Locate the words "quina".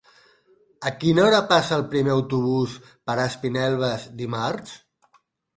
1.03-1.25